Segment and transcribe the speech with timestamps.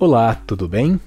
[0.00, 0.98] Olá, tudo bem?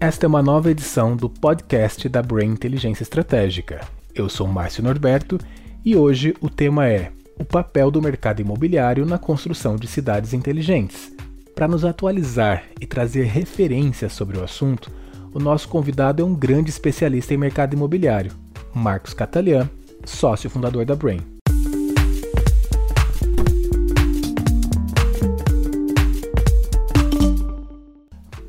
[0.00, 3.86] Esta é uma nova edição do podcast da Brain Inteligência Estratégica.
[4.14, 5.38] Eu sou Márcio Norberto
[5.84, 11.14] e hoje o tema é o papel do mercado imobiliário na construção de cidades inteligentes.
[11.54, 14.90] Para nos atualizar e trazer referências sobre o assunto,
[15.34, 18.32] o nosso convidado é um grande especialista em mercado imobiliário,
[18.72, 19.68] Marcos Catalian,
[20.06, 21.33] sócio fundador da Brain.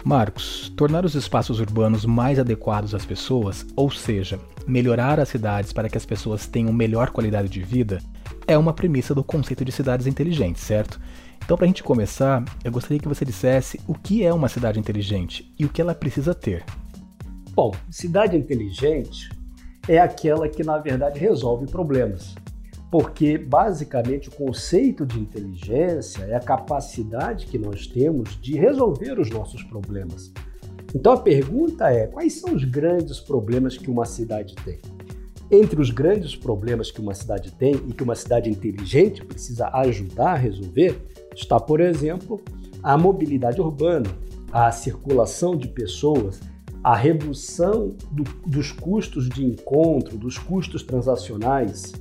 [0.05, 5.89] Marcos, tornar os espaços urbanos mais adequados às pessoas, ou seja, melhorar as cidades para
[5.89, 7.99] que as pessoas tenham melhor qualidade de vida,
[8.45, 11.01] é uma premissa do conceito de cidades inteligentes, certo?
[11.43, 14.79] Então, para a gente começar, eu gostaria que você dissesse o que é uma cidade
[14.79, 16.63] inteligente e o que ela precisa ter.
[17.55, 19.29] Bom, cidade inteligente
[19.87, 22.35] é aquela que, na verdade, resolve problemas
[22.91, 29.29] porque basicamente o conceito de inteligência é a capacidade que nós temos de resolver os
[29.29, 30.31] nossos problemas.
[30.93, 34.79] Então a pergunta é: quais são os grandes problemas que uma cidade tem?
[35.51, 40.31] Entre os grandes problemas que uma cidade tem e que uma cidade inteligente precisa ajudar
[40.31, 40.99] a resolver,
[41.35, 42.41] está, por exemplo,
[42.81, 44.09] a mobilidade urbana,
[44.51, 46.39] a circulação de pessoas,
[46.83, 51.93] a redução do, dos custos de encontro, dos custos transacionais,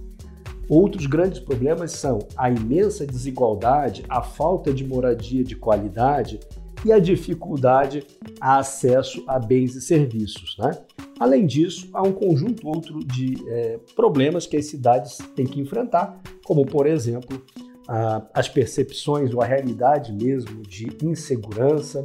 [0.69, 6.41] Outros grandes problemas são a imensa desigualdade, a falta de moradia de qualidade
[6.85, 8.07] e a dificuldade
[8.41, 10.57] a acesso a bens e serviços.
[10.59, 10.71] Né?
[11.19, 16.21] Além disso, há um conjunto outro de é, problemas que as cidades têm que enfrentar,
[16.45, 17.43] como, por exemplo,
[17.89, 22.05] a, as percepções ou a realidade mesmo de insegurança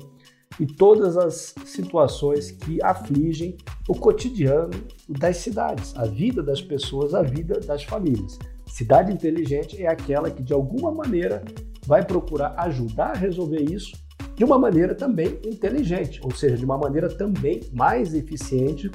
[0.59, 3.57] e todas as situações que afligem
[3.89, 4.69] o cotidiano
[5.09, 8.37] das cidades, a vida das pessoas, a vida das famílias.
[8.67, 11.43] Cidade inteligente é aquela que, de alguma maneira,
[11.87, 13.97] vai procurar ajudar a resolver isso
[14.35, 18.91] de uma maneira também inteligente, ou seja, de uma maneira também mais eficiente,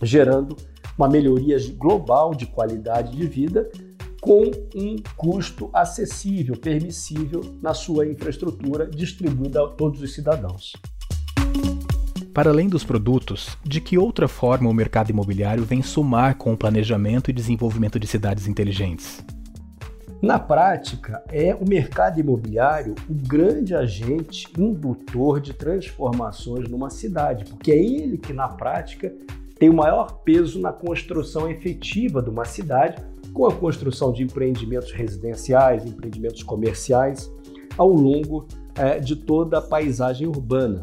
[0.00, 0.56] gerando
[0.96, 3.68] uma melhoria global de qualidade de vida
[4.20, 10.74] com um custo acessível, permissível na sua infraestrutura distribuída a todos os cidadãos.
[12.34, 16.56] Para além dos produtos, de que outra forma o mercado imobiliário vem somar com o
[16.56, 19.22] planejamento e desenvolvimento de cidades inteligentes?
[20.22, 27.70] Na prática, é o mercado imobiliário o grande agente indutor de transformações numa cidade, porque
[27.70, 29.12] é ele que, na prática,
[29.58, 33.04] tem o maior peso na construção efetiva de uma cidade,
[33.34, 37.30] com a construção de empreendimentos residenciais, empreendimentos comerciais,
[37.76, 40.82] ao longo é, de toda a paisagem urbana.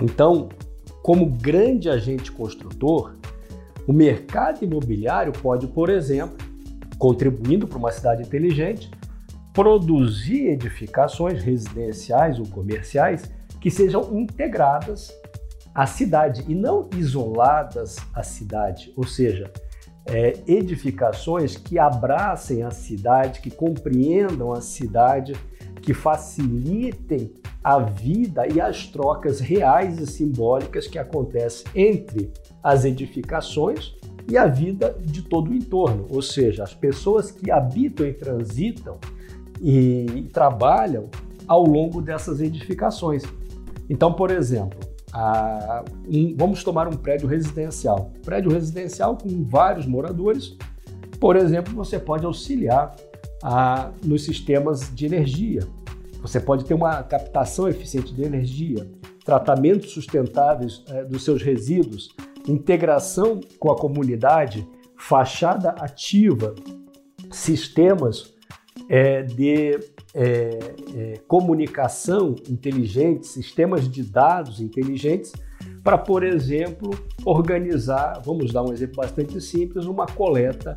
[0.00, 0.48] Então,
[1.02, 3.16] como grande agente construtor,
[3.86, 6.36] o mercado imobiliário pode, por exemplo,
[6.98, 8.90] contribuindo para uma cidade inteligente,
[9.52, 15.12] produzir edificações residenciais ou comerciais que sejam integradas
[15.74, 19.50] à cidade e não isoladas à cidade, ou seja,
[20.06, 25.34] é, edificações que abracem a cidade, que compreendam a cidade,
[25.82, 27.32] que facilitem
[27.62, 32.32] a vida e as trocas reais e simbólicas que acontecem entre
[32.62, 33.94] as edificações
[34.30, 38.98] e a vida de todo o entorno, ou seja, as pessoas que habitam e transitam
[39.60, 41.08] e trabalham
[41.46, 43.22] ao longo dessas edificações.
[43.88, 44.78] Então, por exemplo,
[45.12, 48.12] a, um, vamos tomar um prédio residencial.
[48.22, 50.56] Prédio residencial com vários moradores,
[51.18, 52.94] por exemplo, você pode auxiliar
[53.42, 55.66] a, nos sistemas de energia,
[56.20, 58.90] você pode ter uma captação eficiente de energia,
[59.24, 62.08] tratamentos sustentáveis é, dos seus resíduos,
[62.46, 66.54] integração com a comunidade, fachada ativa,
[67.30, 68.34] sistemas
[68.88, 69.78] é, de
[70.14, 70.58] é,
[70.94, 75.32] é, comunicação inteligentes, sistemas de dados inteligentes,
[75.84, 76.90] para, por exemplo,
[77.24, 80.76] organizar, vamos dar um exemplo bastante simples, uma coleta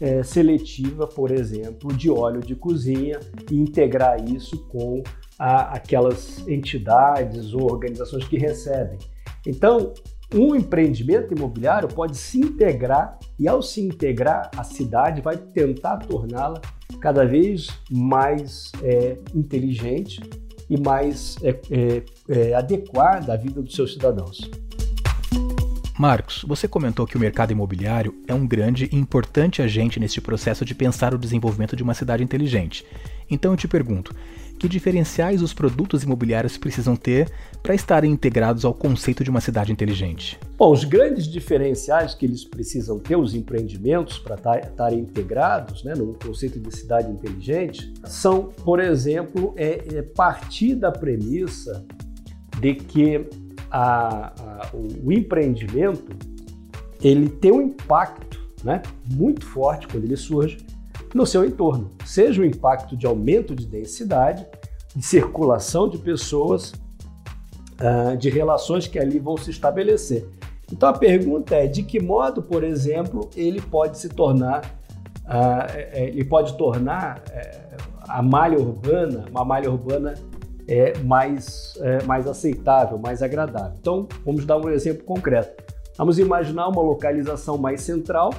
[0.00, 5.02] é, seletiva, por exemplo, de óleo de cozinha e integrar isso com
[5.38, 8.98] a, aquelas entidades ou organizações que recebem.
[9.46, 9.92] Então,
[10.34, 16.60] um empreendimento imobiliário pode se integrar e, ao se integrar, a cidade vai tentar torná-la
[17.00, 20.20] cada vez mais é, inteligente
[20.68, 24.50] e mais é, é, é adequada à vida dos seus cidadãos.
[25.96, 30.64] Marcos, você comentou que o mercado imobiliário é um grande e importante agente neste processo
[30.64, 32.84] de pensar o desenvolvimento de uma cidade inteligente.
[33.30, 34.12] Então eu te pergunto,
[34.58, 37.30] que diferenciais os produtos imobiliários precisam ter
[37.62, 40.36] para estarem integrados ao conceito de uma cidade inteligente?
[40.58, 46.14] Bom, os grandes diferenciais que eles precisam ter, os empreendimentos, para estarem integrados né, no
[46.14, 51.86] conceito de cidade inteligente, são, por exemplo, é, é partir da premissa
[52.60, 53.28] de que
[53.74, 56.16] a, a, o, empreendimento
[57.02, 58.80] ele tem um impacto né,
[59.10, 60.64] muito forte quando ele surge
[61.12, 64.46] no seu entorno, seja o impacto de aumento de densidade,
[64.94, 66.72] de circulação de pessoas,
[67.80, 70.28] uh, de relações que ali vão se estabelecer.
[70.72, 74.64] Então a pergunta é de que modo, por exemplo, ele pode se tornar,
[75.24, 80.14] uh, ele pode tornar uh, a malha urbana, uma malha urbana
[80.66, 83.76] é, mais, é, mais aceitável, mais agradável.
[83.80, 85.62] Então vamos dar um exemplo concreto.
[85.96, 88.32] Vamos imaginar uma localização mais central,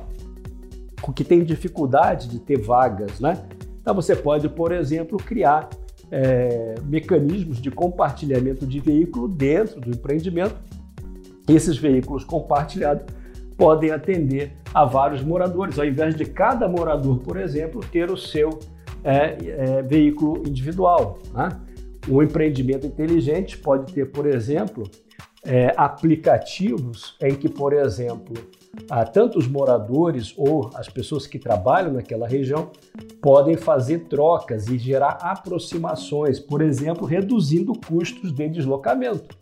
[1.16, 3.46] que tem dificuldade de ter vagas, né?
[3.80, 5.70] Então você pode, por exemplo, criar
[6.12, 10.56] é, mecanismos de compartilhamento de veículo dentro do empreendimento.
[11.48, 13.06] Esses veículos compartilhados
[13.56, 18.60] podem atender a vários moradores, ao invés de cada morador, por exemplo, ter o seu
[19.04, 21.20] é, é, veículo individual.
[21.34, 21.50] Né?
[22.08, 24.90] O empreendimento inteligente pode ter, por exemplo,
[25.44, 28.34] é, aplicativos em que, por exemplo,
[29.14, 32.72] tanto os moradores ou as pessoas que trabalham naquela região
[33.22, 39.36] podem fazer trocas e gerar aproximações, por exemplo, reduzindo custos de deslocamento.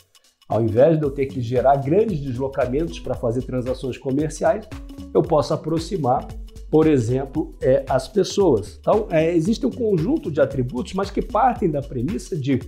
[0.48, 4.68] Ao invés de eu ter que gerar grandes deslocamentos para fazer transações comerciais,
[5.14, 6.28] eu posso aproximar,
[6.74, 8.80] por exemplo, é, as pessoas.
[8.80, 12.60] Então, é, existe um conjunto de atributos, mas que partem da premissa de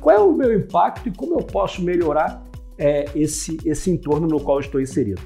[0.00, 2.46] qual é o meu impacto e como eu posso melhorar
[2.78, 5.20] é, esse, esse entorno no qual estou inserido.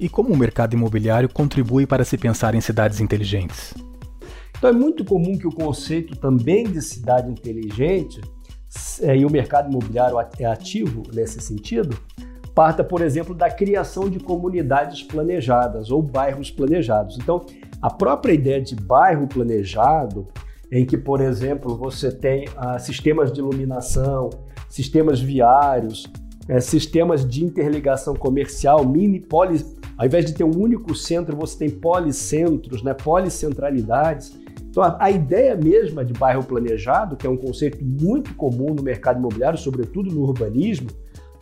[0.00, 3.74] E como o mercado imobiliário contribui para se pensar em cidades inteligentes?
[4.56, 8.18] Então é muito comum que o conceito também de cidade inteligente
[9.02, 11.94] é, e o mercado imobiliário é ativo nesse sentido,
[12.56, 17.18] parta, por exemplo, da criação de comunidades planejadas ou bairros planejados.
[17.18, 17.44] Então,
[17.82, 20.26] a própria ideia de bairro planejado,
[20.72, 24.30] em que, por exemplo, você tem ah, sistemas de iluminação,
[24.70, 26.10] sistemas viários,
[26.48, 29.62] é, sistemas de interligação comercial, mini poli,
[29.98, 34.34] ao invés de ter um único centro, você tem policentros, né, policentralidades.
[34.70, 38.82] Então, a, a, ideia mesma de bairro planejado, que é um conceito muito comum no
[38.82, 40.88] mercado imobiliário, sobretudo no urbanismo,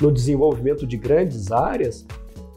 [0.00, 2.06] no desenvolvimento de grandes áreas,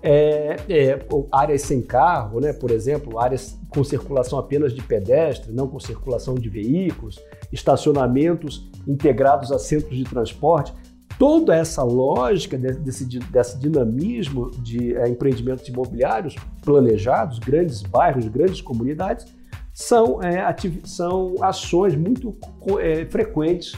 [0.02, 5.68] é, é, áreas sem carro, né, por exemplo, áreas com circulação apenas de pedestre, não
[5.68, 7.20] com circulação de veículos,
[7.52, 10.74] estacionamentos integrados a centros de transporte
[11.18, 19.26] toda essa lógica desse, desse dinamismo de é, empreendimentos imobiliários planejados, grandes bairros, grandes comunidades,
[19.74, 22.36] são, é, são ações muito
[22.80, 23.74] é, frequentes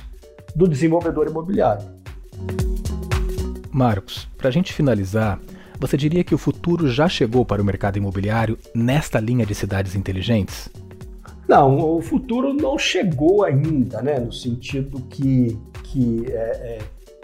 [0.56, 1.99] do desenvolvedor imobiliário.
[3.72, 5.40] Marcos, para a gente finalizar,
[5.80, 9.96] você diria que o futuro já chegou para o mercado imobiliário nesta linha de cidades
[9.96, 10.70] inteligentes?
[11.48, 14.20] Não, o futuro não chegou ainda, né?
[14.20, 16.80] No sentido que, que é, é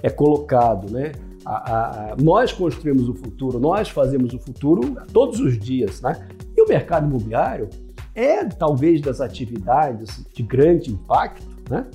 [0.06, 1.14] é colocado, né?
[1.44, 6.28] A, a, a, nós construímos o futuro, nós fazemos o futuro todos os dias, né?
[6.56, 7.70] E o mercado imobiliário
[8.14, 11.88] é talvez das atividades de grande impacto, né?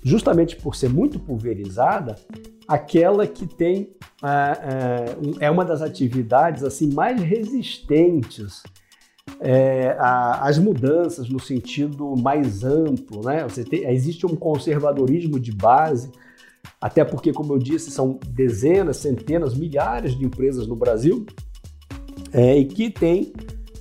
[0.00, 2.14] Justamente por ser muito pulverizada,
[2.66, 3.90] aquela que tem
[5.40, 8.62] é uma das atividades assim mais resistentes
[9.40, 13.42] é, às mudanças no sentido mais amplo, né?
[13.44, 16.10] Você tem, existe um conservadorismo de base
[16.80, 21.26] até porque, como eu disse, são dezenas, centenas, milhares de empresas no Brasil
[22.32, 23.32] é, e que têm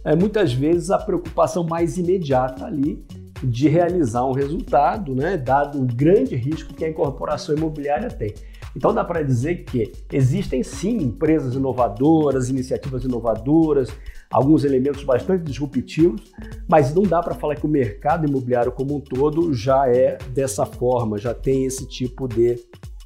[0.04, 3.04] é, muitas vezes a preocupação mais imediata ali
[3.44, 8.34] de realizar um resultado, né, dado o grande risco que a incorporação imobiliária tem.
[8.76, 13.90] Então dá para dizer que existem sim empresas inovadoras, iniciativas inovadoras,
[14.30, 16.22] alguns elementos bastante disruptivos,
[16.68, 20.66] mas não dá para falar que o mercado imobiliário como um todo já é dessa
[20.66, 22.60] forma, já tem esse tipo de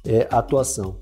[0.04, 0.96] é, atuação.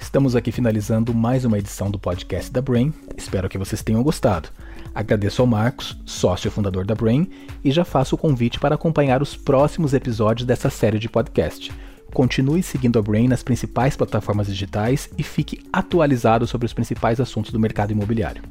[0.00, 2.92] Estamos aqui finalizando mais uma edição do podcast da Brain.
[3.16, 4.48] Espero que vocês tenham gostado.
[4.92, 7.30] Agradeço ao Marcos, sócio fundador da Brain,
[7.62, 11.70] e já faço o convite para acompanhar os próximos episódios dessa série de podcast.
[12.12, 17.52] Continue seguindo a Brain nas principais plataformas digitais e fique atualizado sobre os principais assuntos
[17.52, 18.42] do mercado imobiliário.